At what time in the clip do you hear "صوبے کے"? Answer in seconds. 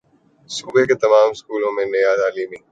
0.49-0.95